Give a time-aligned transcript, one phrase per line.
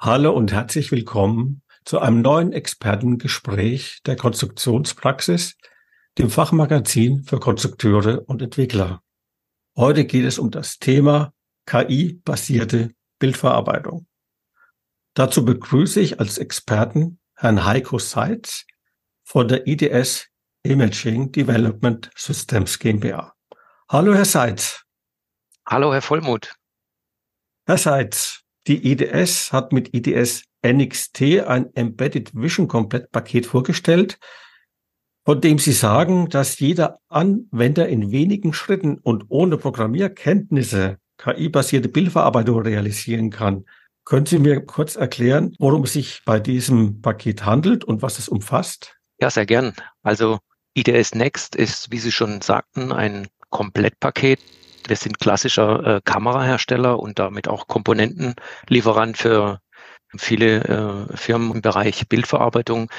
[0.00, 5.56] Hallo und herzlich willkommen zu einem neuen Expertengespräch der Konstruktionspraxis,
[6.18, 9.02] dem Fachmagazin für Konstrukteure und Entwickler.
[9.76, 11.34] Heute geht es um das Thema
[11.66, 14.06] KI-basierte Bildverarbeitung.
[15.14, 18.66] Dazu begrüße ich als Experten Herrn Heiko Seitz
[19.24, 20.28] von der IDS
[20.62, 23.34] Imaging Development Systems GmbH.
[23.88, 24.84] Hallo, Herr Seitz.
[25.66, 26.54] Hallo, Herr Vollmuth.
[27.66, 34.18] Herr Seitz, die IDS hat mit IDS NXT ein Embedded Vision Komplettpaket vorgestellt,
[35.24, 42.60] von dem Sie sagen, dass jeder Anwender in wenigen Schritten und ohne Programmierkenntnisse KI-basierte Bildverarbeitung
[42.60, 43.64] realisieren kann.
[44.04, 48.28] Können Sie mir kurz erklären, worum es sich bei diesem Paket handelt und was es
[48.28, 48.96] umfasst?
[49.20, 49.74] Ja, sehr gern.
[50.02, 50.38] Also
[50.74, 54.40] IDS Next ist, wie Sie schon sagten, ein Komplettpaket,
[54.86, 59.60] wir sind klassischer äh, Kamerahersteller und damit auch Komponentenlieferant für
[60.16, 60.64] viele
[61.10, 62.90] äh, Firmen im Bereich Bildverarbeitung.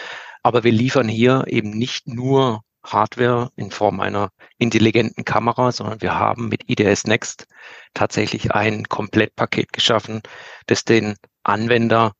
[0.43, 6.15] Aber wir liefern hier eben nicht nur Hardware in Form einer intelligenten Kamera, sondern wir
[6.17, 7.47] haben mit IDS Next
[7.93, 10.21] tatsächlich ein Komplettpaket geschaffen,
[10.67, 12.13] das den Anwender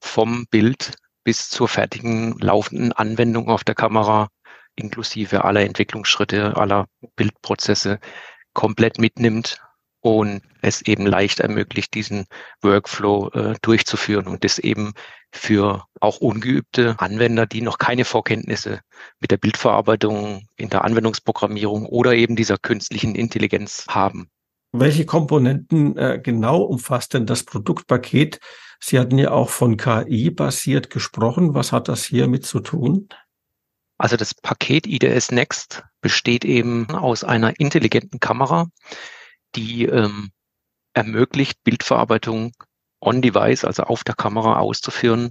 [0.00, 4.28] vom Bild bis zur fertigen laufenden Anwendung auf der Kamera
[4.74, 8.00] inklusive aller Entwicklungsschritte, aller Bildprozesse
[8.52, 9.60] komplett mitnimmt
[10.00, 12.26] und es eben leicht ermöglicht, diesen
[12.62, 14.92] Workflow äh, durchzuführen und das eben
[15.32, 18.80] für auch ungeübte Anwender, die noch keine Vorkenntnisse
[19.20, 24.30] mit der Bildverarbeitung in der Anwendungsprogrammierung oder eben dieser künstlichen Intelligenz haben.
[24.72, 28.40] Welche Komponenten äh, genau umfasst denn das Produktpaket?
[28.78, 31.54] Sie hatten ja auch von KI basiert gesprochen.
[31.54, 33.08] Was hat das hier mit zu tun?
[34.00, 38.70] Also das Paket IDS Next besteht eben aus einer intelligenten Kamera,
[39.54, 40.30] die ähm,
[40.94, 42.52] ermöglicht, Bildverarbeitung
[43.02, 45.28] on-device, also auf der Kamera auszuführen,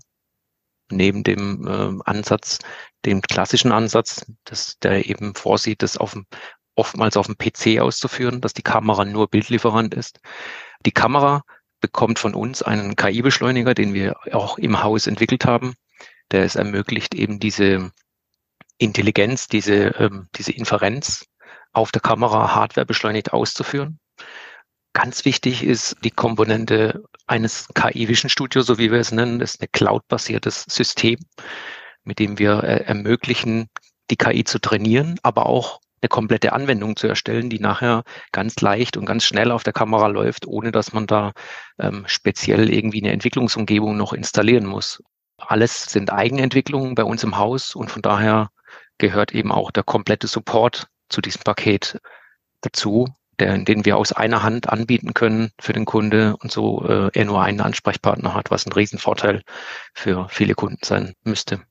[0.92, 2.60] neben dem äh, Ansatz,
[3.06, 6.28] dem klassischen Ansatz, dass der eben vorsieht, das auf dem,
[6.76, 10.20] oftmals auf dem PC auszuführen, dass die Kamera nur Bildlieferant ist.
[10.86, 11.42] Die Kamera
[11.82, 15.74] bekommt von uns einen KI-Beschleuniger, den wir auch im Haus entwickelt haben,
[16.30, 17.92] der es ermöglicht, eben diese
[18.80, 21.26] Intelligenz, diese, ähm, diese Inferenz
[21.72, 24.00] auf der Kamera Hardware beschleunigt auszuführen.
[24.94, 29.38] Ganz wichtig ist die Komponente eines KI Vision Studio, so wie wir es nennen.
[29.38, 31.20] Das ist ein cloud-basiertes System,
[32.04, 33.70] mit dem wir äh, ermöglichen,
[34.10, 38.98] die KI zu trainieren, aber auch eine komplette Anwendung zu erstellen, die nachher ganz leicht
[38.98, 41.34] und ganz schnell auf der Kamera läuft, ohne dass man da
[41.78, 45.04] ähm, speziell irgendwie eine Entwicklungsumgebung noch installieren muss.
[45.38, 48.50] Alles sind Eigenentwicklungen bei uns im Haus und von daher
[49.00, 52.00] gehört eben auch der komplette Support zu diesem Paket
[52.62, 53.08] dazu,
[53.40, 57.26] der, den wir aus einer Hand anbieten können für den Kunde und so äh, er
[57.26, 59.44] nur einen Ansprechpartner hat, was ein Riesenvorteil
[59.94, 61.62] für viele Kunden sein müsste.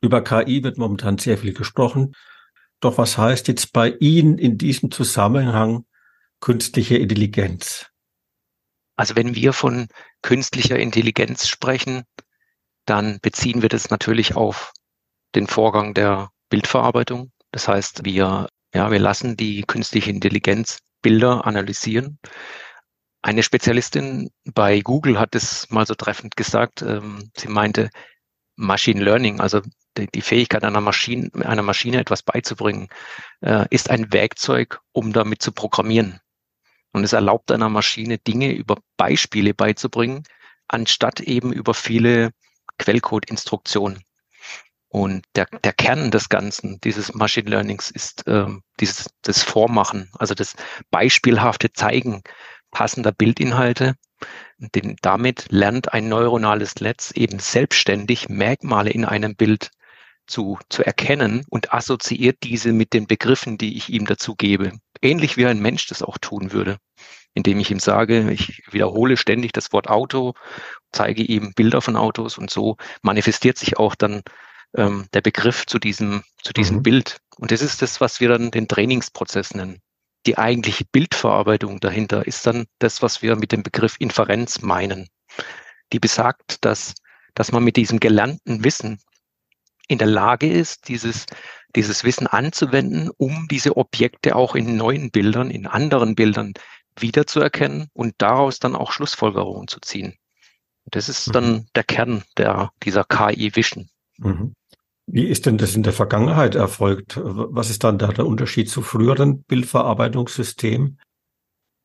[0.00, 2.14] Über KI wird momentan sehr viel gesprochen.
[2.80, 5.86] Doch was heißt jetzt bei Ihnen in diesem Zusammenhang
[6.40, 7.86] künstliche Intelligenz?
[8.96, 9.88] Also wenn wir von
[10.22, 12.04] künstlicher Intelligenz sprechen,
[12.84, 14.72] dann beziehen wir das natürlich auf
[15.34, 17.32] den Vorgang der Bildverarbeitung.
[17.50, 22.20] Das heißt, wir, ja, wir lassen die künstliche Intelligenz Bilder analysieren.
[23.22, 26.80] Eine Spezialistin bei Google hat es mal so treffend gesagt.
[26.82, 27.90] Ähm, sie meinte,
[28.54, 29.62] Machine Learning, also
[29.98, 32.88] die, die Fähigkeit einer Maschine, einer Maschine etwas beizubringen,
[33.40, 36.20] äh, ist ein Werkzeug, um damit zu programmieren.
[36.92, 40.22] Und es erlaubt einer Maschine, Dinge über Beispiele beizubringen,
[40.68, 42.30] anstatt eben über viele
[42.78, 44.04] Quellcode-Instruktionen.
[44.94, 50.34] Und der, der Kern des Ganzen, dieses Machine Learnings, ist ähm, dieses das Vormachen, also
[50.34, 50.54] das
[50.92, 52.22] beispielhafte Zeigen
[52.70, 53.96] passender Bildinhalte.
[54.58, 59.72] Denn damit lernt ein neuronales Netz eben selbstständig Merkmale in einem Bild
[60.28, 64.78] zu, zu erkennen und assoziiert diese mit den Begriffen, die ich ihm dazu gebe.
[65.02, 66.78] Ähnlich wie ein Mensch das auch tun würde,
[67.34, 70.34] indem ich ihm sage, ich wiederhole ständig das Wort Auto,
[70.92, 74.22] zeige ihm Bilder von Autos und so manifestiert sich auch dann
[74.76, 76.82] ähm, der Begriff zu diesem, zu diesem mhm.
[76.82, 77.18] Bild.
[77.36, 79.80] Und das ist das, was wir dann den Trainingsprozess nennen.
[80.26, 85.08] Die eigentliche Bildverarbeitung dahinter ist dann das, was wir mit dem Begriff Inferenz meinen.
[85.92, 86.94] Die besagt, dass,
[87.34, 89.00] dass man mit diesem gelernten Wissen
[89.86, 91.26] in der Lage ist, dieses,
[91.76, 96.54] dieses Wissen anzuwenden, um diese Objekte auch in neuen Bildern, in anderen Bildern
[96.98, 100.14] wiederzuerkennen und daraus dann auch Schlussfolgerungen zu ziehen.
[100.86, 101.66] Das ist dann mhm.
[101.74, 103.88] der Kern der, dieser KI-Vision.
[104.18, 104.54] Mhm.
[105.06, 107.20] Wie ist denn das in der Vergangenheit erfolgt?
[107.22, 110.98] Was ist dann da der Unterschied zu früheren Bildverarbeitungssystemen?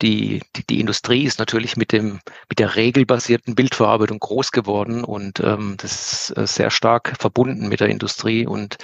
[0.02, 2.20] die, die, die Industrie ist natürlich mit dem,
[2.50, 7.80] mit der regelbasierten Bildverarbeitung groß geworden und ähm, das ist äh, sehr stark verbunden mit
[7.80, 8.78] der Industrie und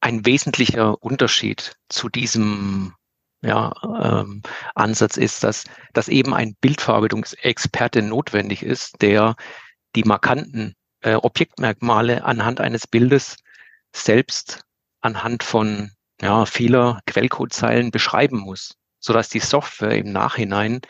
[0.00, 2.94] ein wesentlicher Unterschied zu diesem
[3.40, 4.42] ja, ähm,
[4.74, 9.36] Ansatz ist, dass, dass eben ein Bildverarbeitungsexperte notwendig ist, der
[9.94, 13.36] die markanten äh, Objektmerkmale anhand eines Bildes
[13.94, 14.64] selbst
[15.00, 20.80] anhand von ja, vieler Quellcodezeilen beschreiben muss, sodass die Software im Nachhinein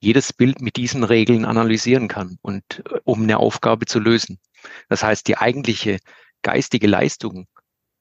[0.00, 4.40] jedes Bild mit diesen Regeln analysieren kann und äh, um eine Aufgabe zu lösen.
[4.88, 5.98] Das heißt, die eigentliche
[6.42, 7.46] geistige Leistung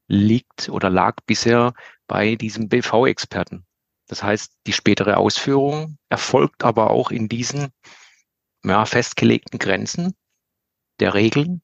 [0.07, 1.73] liegt oder lag bisher
[2.07, 3.65] bei diesem BV-Experten.
[4.07, 7.69] Das heißt, die spätere Ausführung erfolgt aber auch in diesen
[8.65, 10.15] ja, festgelegten Grenzen
[10.99, 11.61] der Regeln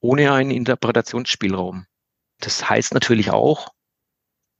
[0.00, 1.86] ohne einen Interpretationsspielraum.
[2.42, 3.68] Das heißt natürlich auch,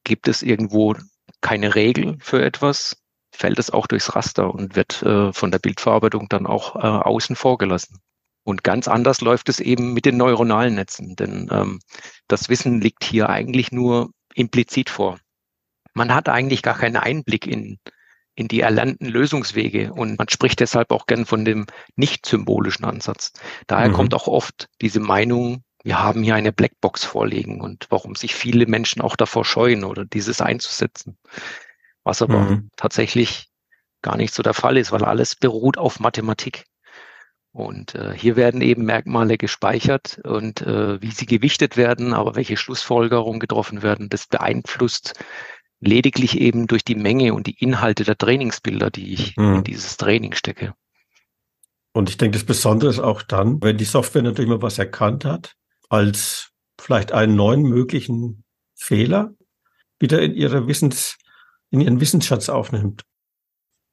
[0.05, 0.95] gibt es irgendwo
[1.41, 3.03] keine Regel für etwas,
[3.33, 7.37] fällt es auch durchs Raster und wird äh, von der Bildverarbeitung dann auch äh, außen
[7.37, 7.99] vor gelassen.
[8.45, 11.81] Und ganz anders läuft es eben mit den neuronalen Netzen, denn ähm,
[12.29, 15.19] das Wissen liegt hier eigentlich nur implizit vor.
[15.95, 17.79] Man hat eigentlich gar keinen Einblick in,
[18.35, 23.33] in die erlernten Lösungswege und man spricht deshalb auch gern von dem nicht symbolischen Ansatz.
[23.67, 23.95] Daher mhm.
[23.95, 28.67] kommt auch oft diese Meinung, wir haben hier eine Blackbox vorliegen und warum sich viele
[28.67, 31.19] Menschen auch davor scheuen oder dieses einzusetzen.
[32.05, 32.71] Was aber mhm.
[32.77, 33.49] tatsächlich
[34.01, 36.65] gar nicht so der Fall ist, weil alles beruht auf Mathematik.
[37.53, 42.57] Und äh, hier werden eben Merkmale gespeichert und äh, wie sie gewichtet werden, aber welche
[42.57, 45.15] Schlussfolgerungen getroffen werden, das beeinflusst
[45.81, 49.57] lediglich eben durch die Menge und die Inhalte der Trainingsbilder, die ich mhm.
[49.57, 50.75] in dieses Training stecke.
[51.93, 55.25] Und ich denke, das Besondere ist auch dann, wenn die Software natürlich mal was erkannt
[55.27, 55.55] hat,
[55.93, 56.51] als
[56.81, 58.45] vielleicht einen neuen möglichen
[58.75, 59.35] Fehler
[60.01, 61.19] wieder in ihre Wissens,
[61.71, 63.03] in ihren Wissensschatz aufnimmt.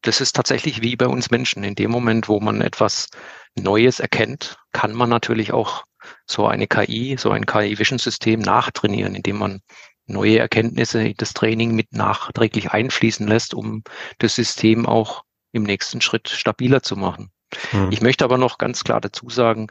[0.02, 1.64] Das ist tatsächlich wie bei uns Menschen.
[1.66, 3.10] In dem Moment, wo man etwas
[3.56, 5.84] Neues erkennt, kann man natürlich auch
[6.26, 9.60] so eine KI, so ein KI-Vision-System nachtrainieren, indem man
[10.06, 13.84] neue Erkenntnisse in das Training mit nachträglich einfließen lässt, um
[14.20, 17.30] das System auch im nächsten Schritt stabiler zu machen.
[17.72, 17.92] Hm.
[17.92, 19.68] Ich möchte aber noch ganz klar dazu sagen,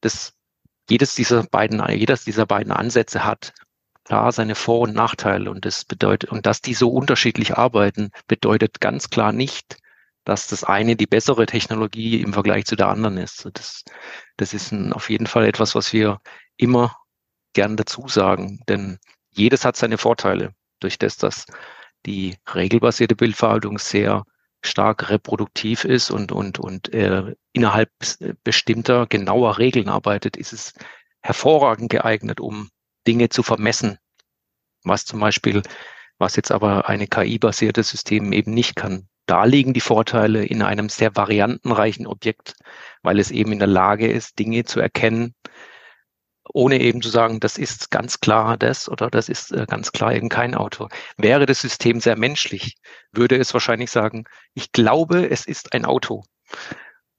[0.00, 0.34] dass
[0.88, 3.52] jedes dieser beiden, jedes dieser beiden Ansätze hat
[4.04, 8.80] klar seine Vor- und Nachteile und das bedeutet, und dass die so unterschiedlich arbeiten, bedeutet
[8.80, 9.78] ganz klar nicht,
[10.24, 13.48] dass das eine die bessere Technologie im Vergleich zu der anderen ist.
[13.54, 13.84] Das,
[14.36, 16.20] das ist ein, auf jeden Fall etwas, was wir
[16.56, 16.96] immer
[17.54, 18.98] gern dazu sagen, denn
[19.30, 21.46] jedes hat seine Vorteile durch das, dass
[22.06, 24.24] die regelbasierte Bildverarbeitung sehr
[24.66, 27.90] stark reproduktiv ist und, und, und äh, innerhalb
[28.42, 30.72] bestimmter, genauer Regeln arbeitet, ist es
[31.22, 32.70] hervorragend geeignet, um
[33.06, 33.98] Dinge zu vermessen,
[34.82, 35.62] was zum Beispiel,
[36.18, 39.08] was jetzt aber eine KI-basiertes System eben nicht kann.
[39.26, 42.56] Da liegen die Vorteile in einem sehr variantenreichen Objekt,
[43.02, 45.34] weil es eben in der Lage ist, Dinge zu erkennen,
[46.52, 50.14] ohne eben zu sagen, das ist ganz klar das oder das ist äh, ganz klar
[50.14, 50.88] eben kein Auto.
[51.16, 52.76] Wäre das System sehr menschlich,
[53.12, 54.24] würde es wahrscheinlich sagen,
[54.54, 56.24] ich glaube, es ist ein Auto.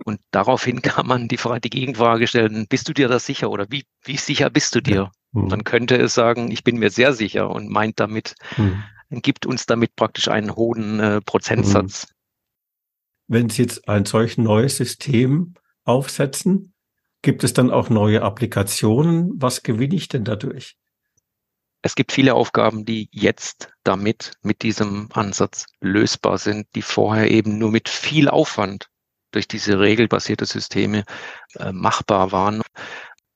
[0.03, 3.65] Und daraufhin kann man die, Frage, die Gegenfrage stellen, bist du dir da sicher oder
[3.69, 5.11] wie, wie sicher bist du dir?
[5.31, 5.49] Mhm.
[5.49, 8.83] Dann könnte es sagen, ich bin mir sehr sicher und meint damit, mhm.
[9.09, 12.07] gibt uns damit praktisch einen hohen äh, Prozentsatz.
[12.07, 12.11] Mhm.
[13.27, 16.74] Wenn Sie jetzt ein solch neues System aufsetzen,
[17.25, 19.31] Gibt es dann auch neue Applikationen?
[19.41, 20.77] Was gewinne ich denn dadurch?
[21.81, 27.57] Es gibt viele Aufgaben, die jetzt damit, mit diesem Ansatz lösbar sind, die vorher eben
[27.57, 28.91] nur mit viel Aufwand
[29.31, 31.03] durch diese regelbasierte Systeme
[31.55, 32.61] äh, machbar waren.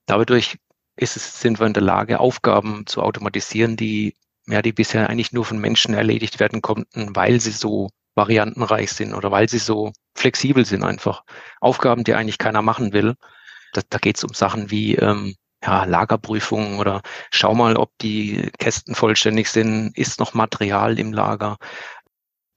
[0.06, 0.60] Dadurch
[0.96, 4.14] ist es, sind wir in der Lage, Aufgaben zu automatisieren, die,
[4.46, 9.16] ja, die bisher eigentlich nur von Menschen erledigt werden konnten, weil sie so variantenreich sind
[9.16, 11.24] oder weil sie so flexibel sind einfach.
[11.60, 13.16] Aufgaben, die eigentlich keiner machen will,
[13.74, 18.50] da, da geht es um Sachen wie ähm, ja, Lagerprüfungen oder schau mal, ob die
[18.60, 21.58] Kästen vollständig sind, ist noch Material im Lager.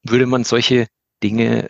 [0.04, 0.86] Würde man solche
[1.22, 1.68] Dinge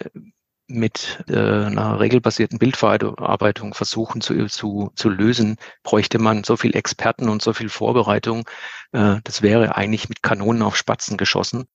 [0.67, 1.35] mit äh,
[1.67, 7.53] einer regelbasierten Bildverarbeitung versuchen zu, zu, zu lösen, bräuchte man so viel Experten und so
[7.53, 8.49] viel Vorbereitung.
[8.93, 11.67] Äh, das wäre eigentlich mit Kanonen auf Spatzen geschossen.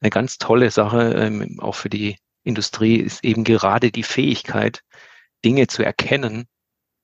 [0.00, 4.82] Eine ganz tolle Sache, ähm, auch für die Industrie, ist eben gerade die Fähigkeit,
[5.44, 6.46] Dinge zu erkennen,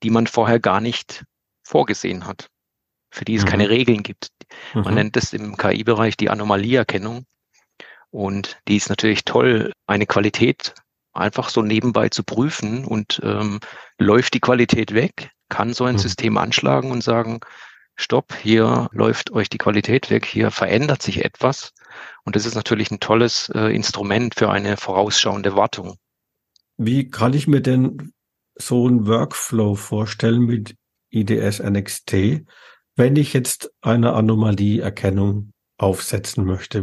[0.02, 1.24] die man vorher gar nicht
[1.62, 2.48] vorgesehen hat,
[3.10, 3.48] für die es mhm.
[3.48, 4.28] keine Regeln gibt.
[4.74, 4.94] Man mhm.
[4.94, 7.24] nennt es im KI-Bereich die Anomalieerkennung.
[8.10, 10.74] Und die ist natürlich toll, eine Qualität
[11.12, 13.60] einfach so nebenbei zu prüfen und ähm,
[13.98, 16.00] läuft die Qualität weg, kann so ein mhm.
[16.00, 17.40] System anschlagen und sagen,
[17.96, 21.72] stopp, hier läuft euch die Qualität weg, hier verändert sich etwas.
[22.24, 25.96] Und das ist natürlich ein tolles äh, Instrument für eine vorausschauende Wartung.
[26.76, 28.12] Wie kann ich mir denn
[28.56, 30.76] so einen Workflow vorstellen mit
[31.10, 32.44] IDS NXT,
[32.96, 36.82] wenn ich jetzt eine Anomalieerkennung aufsetzen möchte?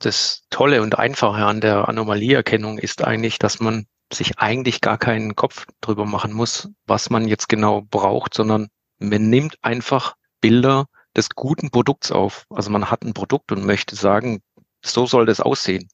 [0.00, 5.34] Das Tolle und Einfache an der Anomalieerkennung ist eigentlich, dass man sich eigentlich gar keinen
[5.34, 10.86] Kopf drüber machen muss, was man jetzt genau braucht, sondern man nimmt einfach Bilder
[11.16, 12.44] des guten Produkts auf.
[12.50, 14.42] Also man hat ein Produkt und möchte sagen,
[14.84, 15.88] so soll das aussehen.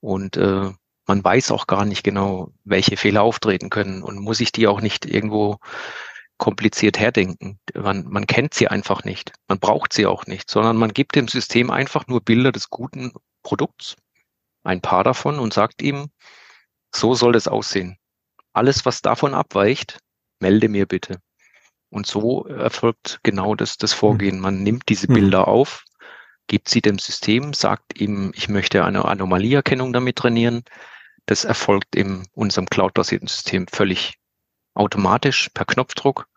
[0.00, 0.70] Und äh,
[1.06, 4.80] man weiß auch gar nicht genau, welche Fehler auftreten können und muss sich die auch
[4.80, 5.58] nicht irgendwo
[6.38, 7.58] kompliziert herdenken.
[7.74, 9.32] Man, man kennt sie einfach nicht.
[9.48, 13.12] Man braucht sie auch nicht, sondern man gibt dem System einfach nur Bilder des guten
[13.42, 13.96] Produkts,
[14.64, 16.10] ein paar davon und sagt ihm,
[16.94, 17.96] so soll das aussehen.
[18.52, 19.98] Alles, was davon abweicht,
[20.40, 21.20] melde mir bitte.
[21.90, 24.40] Und so erfolgt genau das, das Vorgehen.
[24.40, 25.14] Man nimmt diese hm.
[25.14, 25.84] Bilder auf,
[26.46, 30.64] gibt sie dem System, sagt ihm, ich möchte eine Anomalieerkennung damit trainieren.
[31.26, 34.14] Das erfolgt in unserem cloud-basierten System völlig
[34.74, 36.28] automatisch per Knopfdruck.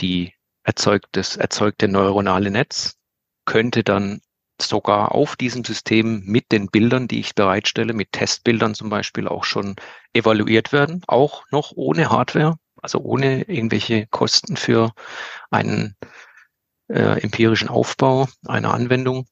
[0.00, 2.96] Die erzeugt das erzeugte neuronale Netz
[3.44, 4.20] könnte dann
[4.60, 9.44] sogar auf diesem System mit den Bildern, die ich bereitstelle, mit Testbildern zum Beispiel auch
[9.44, 9.76] schon
[10.12, 14.92] evaluiert werden, auch noch ohne Hardware also ohne irgendwelche Kosten für
[15.50, 15.96] einen
[16.88, 19.26] äh, empirischen Aufbau einer Anwendung.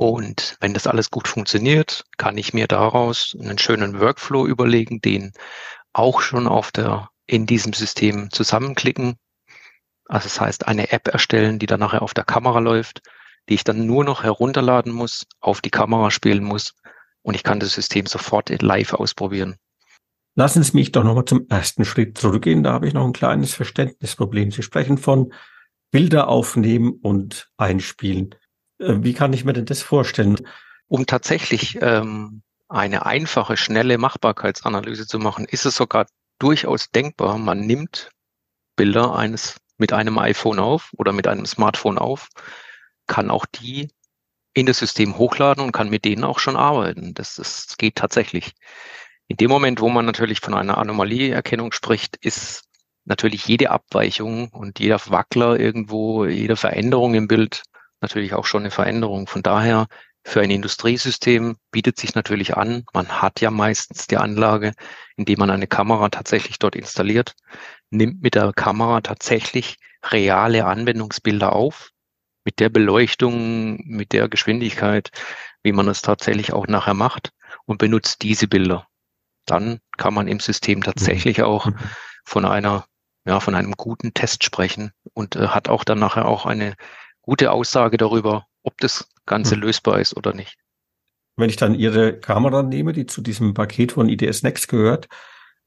[0.00, 5.34] Und wenn das alles gut funktioniert, kann ich mir daraus einen schönen Workflow überlegen, den
[5.92, 9.16] auch schon auf der, in diesem System zusammenklicken.
[10.06, 13.02] Also das heißt, eine App erstellen, die dann nachher auf der Kamera läuft,
[13.50, 16.72] die ich dann nur noch herunterladen muss, auf die Kamera spielen muss
[17.20, 19.56] und ich kann das System sofort live ausprobieren.
[20.34, 22.62] Lassen Sie mich doch nochmal zum ersten Schritt zurückgehen.
[22.62, 24.50] Da habe ich noch ein kleines Verständnisproblem.
[24.50, 25.34] Sie sprechen von
[25.90, 28.34] Bilder aufnehmen und einspielen.
[28.80, 30.36] Äh, wie kann ich mir denn das vorstellen?
[30.88, 36.06] Um tatsächlich ähm, eine einfache, schnelle Machbarkeitsanalyse zu machen, ist es sogar
[36.38, 38.10] durchaus denkbar, man nimmt
[38.76, 42.28] Bilder eines mit einem iPhone auf oder mit einem Smartphone auf,
[43.06, 43.90] kann auch die
[44.54, 47.14] in das System hochladen und kann mit denen auch schon arbeiten.
[47.14, 48.52] Das, das geht tatsächlich.
[49.28, 52.64] In dem Moment, wo man natürlich von einer Anomalieerkennung spricht, ist
[53.04, 57.62] natürlich jede Abweichung und jeder Wackler irgendwo, jede Veränderung im Bild
[58.00, 59.26] natürlich auch schon eine Veränderung.
[59.26, 59.86] Von daher
[60.24, 64.72] für ein Industriesystem bietet sich natürlich an, man hat ja meistens die Anlage,
[65.16, 67.34] indem man eine Kamera tatsächlich dort installiert,
[67.90, 71.90] nimmt mit der Kamera tatsächlich reale Anwendungsbilder auf,
[72.44, 75.10] mit der Beleuchtung, mit der Geschwindigkeit,
[75.62, 77.30] wie man es tatsächlich auch nachher macht
[77.64, 78.86] und benutzt diese Bilder
[79.50, 81.44] dann kann man im System tatsächlich mhm.
[81.44, 81.76] auch mhm.
[82.24, 82.86] von einer,
[83.24, 86.74] ja, von einem guten Test sprechen und äh, hat auch dann nachher auch eine
[87.30, 89.62] gute Aussage darüber, ob das Ganze mhm.
[89.62, 90.56] lösbar ist oder nicht.
[91.36, 95.06] Wenn ich dann Ihre Kamera nehme, die zu diesem Paket von IDS Next gehört,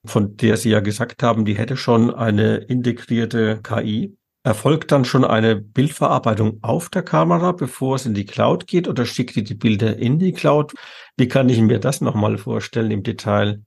[0.05, 5.24] von der Sie ja gesagt haben, die hätte schon eine integrierte KI, Erfolgt dann schon
[5.24, 9.53] eine Bildverarbeitung auf der Kamera, bevor es in die Cloud geht, oder schickt ihr die
[9.53, 10.74] Bilder in die Cloud?
[11.15, 13.63] Wie kann ich mir das nochmal vorstellen im Detail?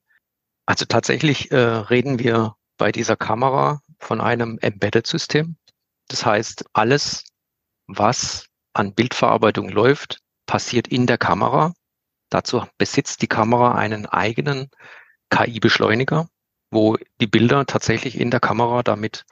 [0.66, 5.56] Also tatsächlich äh, reden wir bei dieser Kamera von einem Embedded-System.
[6.08, 7.24] Das heißt, alles,
[7.86, 11.74] was an Bildverarbeitung läuft, passiert in der Kamera.
[12.30, 14.70] Dazu besitzt die Kamera einen eigenen
[15.30, 16.28] KI-Beschleuniger,
[16.70, 19.24] wo die Bilder tatsächlich in der Kamera damit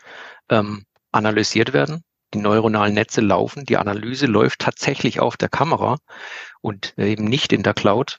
[0.48, 2.02] ähm, analysiert werden.
[2.32, 3.64] Die neuronalen Netze laufen.
[3.64, 5.98] Die Analyse läuft tatsächlich auf der Kamera
[6.60, 8.18] und eben nicht in der Cloud.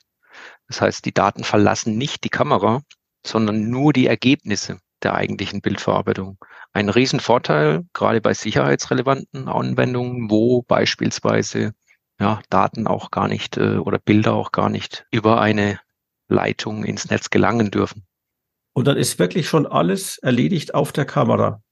[0.68, 2.82] Das heißt, die Daten verlassen nicht die Kamera,
[3.24, 6.36] sondern nur die Ergebnisse der eigentlichen Bildverarbeitung.
[6.72, 11.74] Ein Riesenvorteil, gerade bei sicherheitsrelevanten Anwendungen, wo beispielsweise
[12.18, 15.78] ja, Daten auch gar nicht äh, oder Bilder auch gar nicht über eine
[16.28, 18.04] Leitung ins Netz gelangen dürfen.
[18.72, 21.62] Und dann ist wirklich schon alles erledigt auf der Kamera.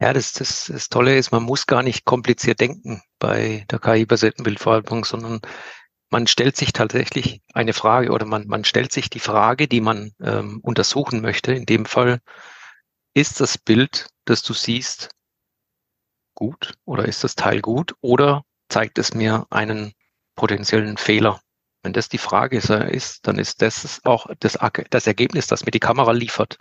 [0.00, 4.44] Ja, das, das, das Tolle ist, man muss gar nicht kompliziert denken bei der KI-basierten
[4.44, 5.40] Bildverarbeitung, sondern
[6.10, 10.12] man stellt sich tatsächlich eine Frage oder man, man stellt sich die Frage, die man
[10.22, 11.52] ähm, untersuchen möchte.
[11.52, 12.20] In dem Fall,
[13.18, 15.10] ist das Bild, das du siehst,
[16.34, 19.92] gut oder ist das Teil gut oder zeigt es mir einen
[20.36, 21.40] potenziellen Fehler?
[21.82, 24.58] Wenn das die Frage ist, dann ist das auch das,
[24.90, 26.58] das Ergebnis, das mir die Kamera liefert.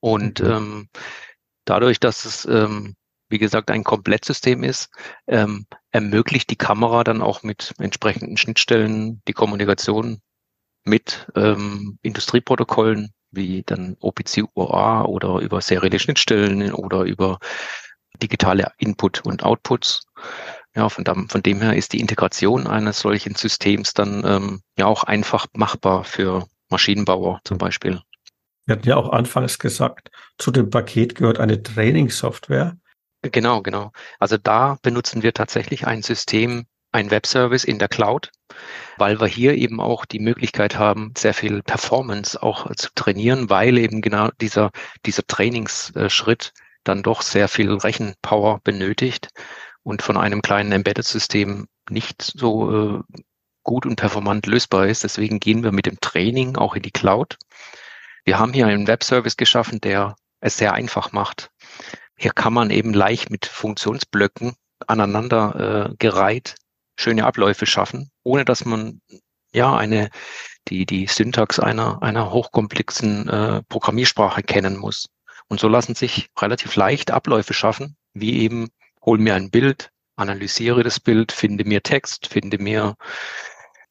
[0.00, 0.50] Und mhm.
[0.50, 0.88] ähm,
[1.66, 2.94] Dadurch, dass es, ähm,
[3.28, 4.88] wie gesagt, ein Komplettsystem ist,
[5.26, 10.20] ähm, ermöglicht die Kamera dann auch mit entsprechenden Schnittstellen die Kommunikation
[10.84, 17.38] mit ähm, Industrieprotokollen wie dann OPC UA oder über serielle Schnittstellen oder über
[18.22, 20.06] digitale Input und Outputs.
[20.74, 24.86] Ja, von, dem, von dem her ist die Integration eines solchen Systems dann ähm, ja
[24.86, 28.00] auch einfach machbar für Maschinenbauer zum Beispiel.
[28.66, 32.76] Wir hatten ja auch anfangs gesagt, zu dem Paket gehört eine Trainingssoftware.
[33.22, 33.92] Genau, genau.
[34.18, 38.30] Also da benutzen wir tatsächlich ein System, ein Webservice in der Cloud,
[38.96, 43.78] weil wir hier eben auch die Möglichkeit haben, sehr viel Performance auch zu trainieren, weil
[43.78, 44.70] eben genau dieser,
[45.04, 46.52] dieser Trainingsschritt
[46.84, 49.28] dann doch sehr viel Rechenpower benötigt
[49.82, 53.02] und von einem kleinen Embedded-System nicht so äh,
[53.62, 55.04] gut und performant lösbar ist.
[55.04, 57.36] Deswegen gehen wir mit dem Training auch in die Cloud.
[58.24, 61.50] Wir haben hier einen Webservice geschaffen, der es sehr einfach macht.
[62.16, 64.54] Hier kann man eben leicht mit Funktionsblöcken
[64.86, 66.54] aneinander äh, gereiht
[66.96, 69.00] schöne Abläufe schaffen, ohne dass man
[69.52, 70.10] ja eine
[70.68, 75.08] die die Syntax einer einer hochkomplexen äh, Programmiersprache kennen muss.
[75.48, 78.68] Und so lassen sich relativ leicht Abläufe schaffen, wie eben
[79.04, 82.96] hol mir ein Bild, analysiere das Bild, finde mir Text, finde mir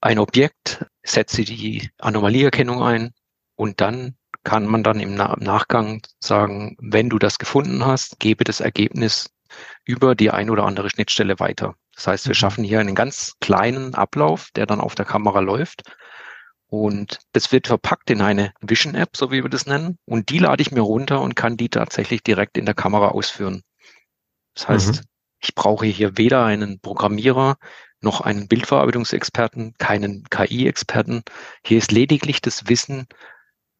[0.01, 3.13] ein Objekt, setze die Anomalieerkennung ein
[3.55, 8.59] und dann kann man dann im Nachgang sagen, wenn du das gefunden hast, gebe das
[8.59, 9.29] Ergebnis
[9.83, 11.75] über die ein oder andere Schnittstelle weiter.
[11.95, 12.35] Das heißt, wir mhm.
[12.35, 15.83] schaffen hier einen ganz kleinen Ablauf, der dann auf der Kamera läuft
[16.67, 19.97] und das wird verpackt in eine Vision App, so wie wir das nennen.
[20.05, 23.61] Und die lade ich mir runter und kann die tatsächlich direkt in der Kamera ausführen.
[24.55, 25.01] Das heißt, mhm.
[25.41, 27.57] ich brauche hier weder einen Programmierer
[28.01, 31.23] noch einen Bildverarbeitungsexperten, keinen KI-Experten.
[31.65, 33.07] Hier ist lediglich das Wissen,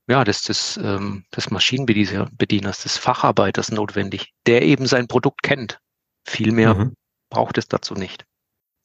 [0.08, 5.80] ja, des, des, ähm, des Maschinenbedieners, des Facharbeiters notwendig, der eben sein Produkt kennt.
[6.24, 6.96] Viel mehr mhm.
[7.30, 8.26] Braucht es dazu nicht.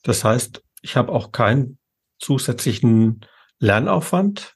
[0.03, 1.79] Das heißt, ich habe auch keinen
[2.19, 3.27] zusätzlichen
[3.59, 4.55] Lernaufwand?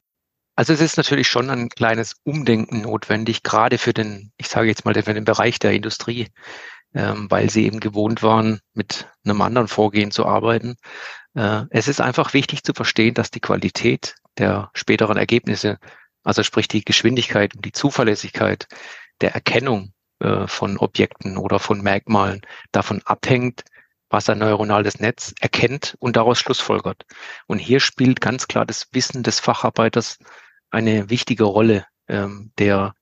[0.55, 4.85] Also es ist natürlich schon ein kleines Umdenken notwendig, gerade für den, ich sage jetzt
[4.85, 6.29] mal, für den Bereich der Industrie,
[6.93, 10.75] ähm, weil sie eben gewohnt waren, mit einem anderen Vorgehen zu arbeiten.
[11.33, 15.77] Äh, es ist einfach wichtig zu verstehen, dass die Qualität der späteren Ergebnisse,
[16.23, 18.67] also sprich die Geschwindigkeit und die Zuverlässigkeit
[19.19, 23.65] der Erkennung äh, von Objekten oder von Merkmalen davon abhängt,
[24.15, 27.03] was ein neuronales Netz erkennt und daraus schlussfolgert.
[27.47, 30.19] Und hier spielt ganz klar das Wissen des Facharbeiters
[30.71, 32.93] eine wichtige Rolle, ähm, der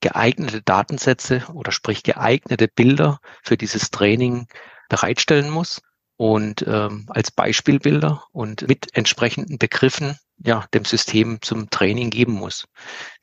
[0.00, 4.48] geeignete Datensätze oder sprich geeignete Bilder für dieses Training
[4.88, 5.82] bereitstellen muss
[6.16, 12.66] und ähm, als Beispielbilder und mit entsprechenden Begriffen ja dem System zum Training geben muss.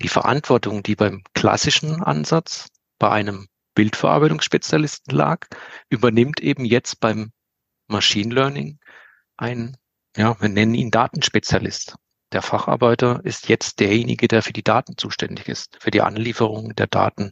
[0.01, 2.67] Die Verantwortung, die beim klassischen Ansatz
[2.99, 5.48] bei einem Bildverarbeitungsspezialisten lag,
[5.90, 7.32] übernimmt eben jetzt beim
[7.88, 8.80] Machine Learning
[9.38, 9.78] ein,
[10.16, 11.96] ja, wir nennen ihn Datenspezialist.
[12.32, 16.88] Der Facharbeiter ist jetzt derjenige, der für die Daten zuständig ist, für die Anlieferung der
[16.88, 17.32] Daten.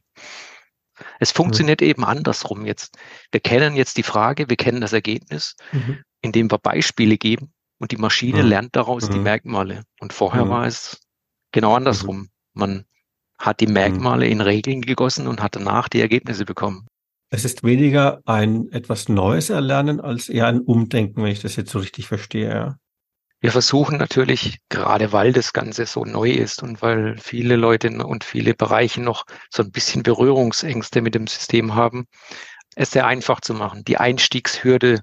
[1.19, 1.87] Es funktioniert mhm.
[1.87, 2.97] eben andersrum jetzt.
[3.31, 6.03] Wir kennen jetzt die Frage, wir kennen das Ergebnis, mhm.
[6.21, 8.49] indem wir Beispiele geben und die Maschine mhm.
[8.49, 9.23] lernt daraus die mhm.
[9.23, 9.83] Merkmale.
[9.99, 10.49] Und vorher mhm.
[10.49, 11.01] war es
[11.51, 12.17] genau andersrum.
[12.17, 12.29] Mhm.
[12.53, 12.85] Man
[13.41, 16.87] hat die Merkmale in Regeln gegossen und hat danach die Ergebnisse bekommen.
[17.29, 21.71] Es ist weniger ein etwas Neues erlernen als eher ein Umdenken, wenn ich das jetzt
[21.71, 22.77] so richtig verstehe.
[23.39, 28.23] Wir versuchen natürlich, gerade weil das Ganze so neu ist und weil viele Leute und
[28.23, 32.05] viele Bereiche noch so ein bisschen Berührungsängste mit dem System haben,
[32.75, 35.01] es sehr einfach zu machen, die Einstiegshürde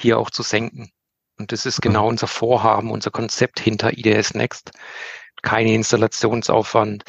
[0.00, 0.90] hier auch zu senken.
[1.38, 2.10] Und das ist genau mhm.
[2.10, 4.70] unser Vorhaben, unser Konzept hinter IDS Next.
[5.42, 7.04] Keine Installationsaufwand,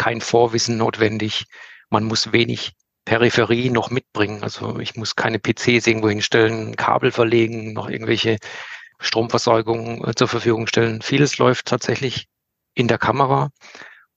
[0.00, 1.44] kein Vorwissen notwendig.
[1.90, 2.72] Man muss wenig
[3.04, 4.42] Peripherie noch mitbringen.
[4.42, 8.38] Also ich muss keine PCs irgendwo hinstellen, Kabel verlegen, noch irgendwelche
[8.98, 11.02] Stromversorgung äh, zur Verfügung stellen.
[11.02, 12.28] Vieles läuft tatsächlich
[12.72, 13.50] in der Kamera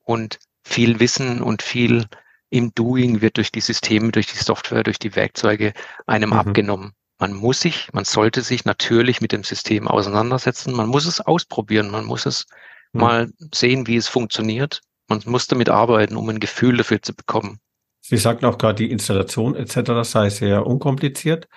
[0.04, 2.06] und viel Wissen und viel
[2.50, 5.74] im Doing wird durch die Systeme, durch die Software, durch die Werkzeuge
[6.08, 6.38] einem mhm.
[6.38, 6.94] abgenommen.
[7.20, 10.74] Man muss sich, man sollte sich natürlich mit dem System auseinandersetzen.
[10.74, 11.92] Man muss es ausprobieren.
[11.92, 12.46] Man muss es
[12.94, 13.02] mhm.
[13.02, 17.60] mal sehen, wie es funktioniert man muss damit arbeiten, um ein Gefühl dafür zu bekommen.
[18.02, 20.04] Sie sagten auch gerade, die Installation etc.
[20.04, 21.48] sei sehr unkompliziert.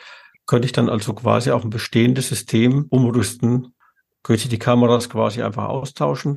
[0.47, 3.75] Könnte ich dann also quasi auch ein bestehendes System umrüsten?
[4.23, 6.37] Könnte ich die Kameras quasi einfach austauschen?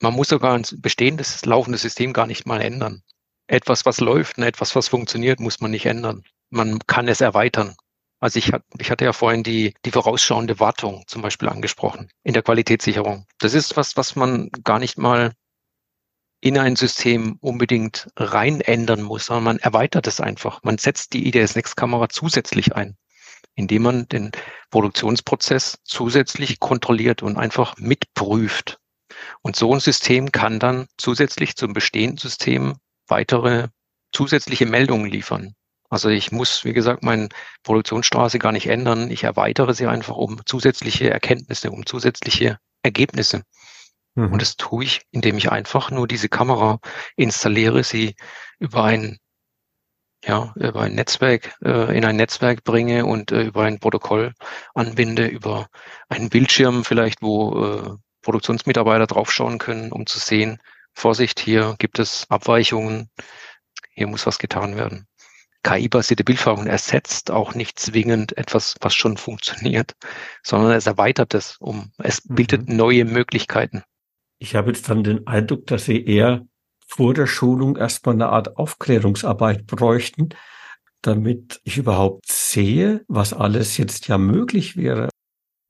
[0.00, 3.02] Man muss sogar ein bestehendes, laufendes System gar nicht mal ändern.
[3.48, 6.22] Etwas, was läuft und etwas, was funktioniert, muss man nicht ändern.
[6.50, 7.74] Man kann es erweitern.
[8.20, 12.42] Also ich, ich hatte ja vorhin die, die vorausschauende Wartung zum Beispiel angesprochen in der
[12.42, 13.26] Qualitätssicherung.
[13.38, 15.32] Das ist was, was man gar nicht mal
[16.40, 20.62] in ein System unbedingt rein ändern muss, sondern man erweitert es einfach.
[20.62, 22.96] Man setzt die IDS Next Kamera zusätzlich ein,
[23.54, 24.30] indem man den
[24.70, 28.78] Produktionsprozess zusätzlich kontrolliert und einfach mitprüft.
[29.42, 32.76] Und so ein System kann dann zusätzlich zum bestehenden System
[33.08, 33.68] weitere
[34.12, 35.54] zusätzliche Meldungen liefern.
[35.90, 37.30] Also ich muss, wie gesagt, meine
[37.62, 39.10] Produktionsstraße gar nicht ändern.
[39.10, 43.42] Ich erweitere sie einfach um zusätzliche Erkenntnisse, um zusätzliche Ergebnisse.
[44.18, 44.32] Mhm.
[44.32, 46.80] Und das tue ich, indem ich einfach nur diese Kamera
[47.16, 48.16] installiere, sie
[48.58, 49.18] über ein
[50.24, 54.34] ja, über ein Netzwerk, äh, in ein Netzwerk bringe und äh, über ein Protokoll
[54.74, 55.68] anbinde, über
[56.08, 57.90] einen Bildschirm vielleicht, wo äh,
[58.22, 60.58] Produktionsmitarbeiter draufschauen können, um zu sehen,
[60.92, 63.10] Vorsicht, hier gibt es Abweichungen,
[63.92, 65.06] hier muss was getan werden.
[65.62, 69.94] KI-basierte Bildverarbeitung ersetzt auch nicht zwingend etwas, was schon funktioniert,
[70.42, 72.76] sondern es erweitert es um, es bildet mhm.
[72.76, 73.84] neue Möglichkeiten.
[74.38, 76.46] Ich habe jetzt dann den Eindruck, dass Sie eher
[76.86, 80.30] vor der Schulung erstmal eine Art Aufklärungsarbeit bräuchten,
[81.02, 85.08] damit ich überhaupt sehe, was alles jetzt ja möglich wäre.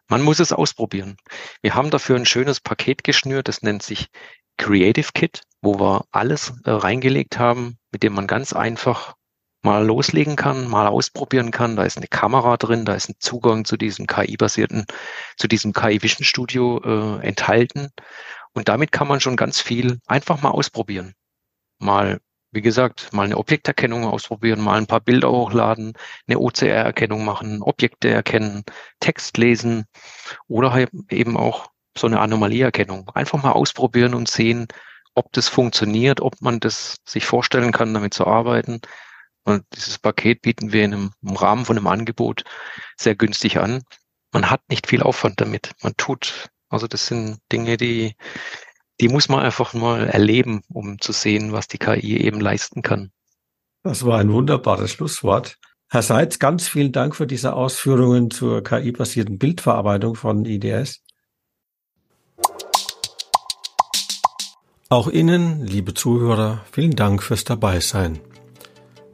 [0.09, 1.17] Man muss es ausprobieren.
[1.61, 4.09] Wir haben dafür ein schönes Paket geschnürt, das nennt sich
[4.57, 9.15] Creative Kit, wo wir alles äh, reingelegt haben, mit dem man ganz einfach
[9.63, 11.77] mal loslegen kann, mal ausprobieren kann.
[11.77, 14.87] Da ist eine Kamera drin, da ist ein Zugang zu diesem KI-basierten,
[15.37, 17.91] zu diesem KI Vision Studio äh, enthalten.
[18.53, 21.15] Und damit kann man schon ganz viel einfach mal ausprobieren.
[21.79, 25.93] Mal, wie gesagt, mal eine Objekterkennung ausprobieren, mal ein paar Bilder hochladen,
[26.27, 28.65] eine OCR-Erkennung machen, Objekte erkennen,
[29.01, 29.87] Text lesen
[30.49, 33.11] oder eben auch so eine Anomalieerkennung.
[33.15, 34.67] Einfach mal ausprobieren und sehen,
[35.15, 38.81] ob das funktioniert, ob man das sich vorstellen kann, damit zu arbeiten.
[39.45, 42.45] Und dieses Paket bieten wir in einem, im Rahmen von einem Angebot
[42.97, 43.83] sehr günstig an.
[44.33, 45.73] Man hat nicht viel Aufwand damit.
[45.83, 48.15] Man tut, also das sind Dinge, die,
[49.01, 53.13] die muss man einfach mal erleben, um zu sehen, was die KI eben leisten kann.
[53.83, 55.59] Das war ein wunderbares Schlusswort.
[55.91, 61.03] Herr Seitz, ganz vielen Dank für diese Ausführungen zur KI-basierten Bildverarbeitung von IDS.
[64.91, 68.21] Auch Ihnen, liebe Zuhörer, vielen Dank fürs Dabeisein.